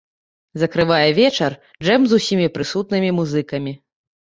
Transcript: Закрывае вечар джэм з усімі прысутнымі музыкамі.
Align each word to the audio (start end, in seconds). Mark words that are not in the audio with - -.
Закрывае 0.61 1.09
вечар 1.19 1.51
джэм 1.83 2.01
з 2.09 2.13
усімі 2.23 2.51
прысутнымі 2.57 3.15
музыкамі. 3.21 3.79